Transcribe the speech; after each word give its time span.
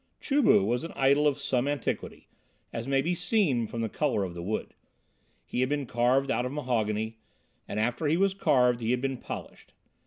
Chu 0.19 0.41
bu 0.41 0.63
was 0.65 0.83
an 0.83 0.93
idol 0.95 1.27
of 1.27 1.37
some 1.37 1.67
antiquity, 1.67 2.27
as 2.73 2.87
may 2.87 3.03
be 3.03 3.13
seen 3.13 3.67
from 3.67 3.81
the 3.81 3.87
colour 3.87 4.23
of 4.23 4.33
the 4.33 4.41
wood. 4.41 4.73
He 5.45 5.59
had 5.59 5.69
been 5.69 5.85
carved 5.85 6.31
out 6.31 6.43
of 6.43 6.51
mahogany, 6.51 7.19
and 7.67 7.79
after 7.79 8.07
he 8.07 8.17
was 8.17 8.33
carved 8.33 8.81
he 8.81 8.89
had 8.89 9.01
been 9.01 9.17
polished. 9.17 9.73